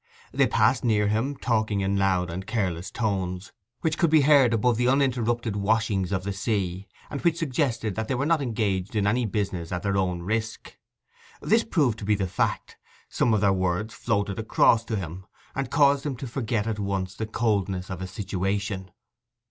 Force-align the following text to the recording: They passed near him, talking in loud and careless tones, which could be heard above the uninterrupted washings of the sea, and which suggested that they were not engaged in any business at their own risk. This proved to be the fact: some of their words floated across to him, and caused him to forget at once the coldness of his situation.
They 0.31 0.47
passed 0.47 0.83
near 0.83 1.09
him, 1.09 1.35
talking 1.37 1.81
in 1.81 1.95
loud 1.95 2.31
and 2.31 2.47
careless 2.47 2.89
tones, 2.89 3.51
which 3.81 3.99
could 3.99 4.09
be 4.09 4.21
heard 4.21 4.51
above 4.51 4.77
the 4.77 4.87
uninterrupted 4.87 5.55
washings 5.55 6.11
of 6.11 6.23
the 6.23 6.33
sea, 6.33 6.87
and 7.11 7.21
which 7.21 7.37
suggested 7.37 7.93
that 7.93 8.07
they 8.07 8.15
were 8.15 8.25
not 8.25 8.41
engaged 8.41 8.95
in 8.95 9.05
any 9.05 9.27
business 9.27 9.71
at 9.71 9.83
their 9.83 9.97
own 9.97 10.23
risk. 10.23 10.75
This 11.39 11.63
proved 11.63 11.99
to 11.99 12.05
be 12.05 12.15
the 12.15 12.25
fact: 12.25 12.77
some 13.09 13.31
of 13.31 13.41
their 13.41 13.53
words 13.53 13.93
floated 13.93 14.39
across 14.39 14.83
to 14.85 14.95
him, 14.95 15.27
and 15.53 15.69
caused 15.69 16.03
him 16.03 16.15
to 16.15 16.25
forget 16.25 16.65
at 16.65 16.79
once 16.79 17.13
the 17.13 17.27
coldness 17.27 17.91
of 17.91 17.99
his 17.99 18.09
situation. 18.09 18.89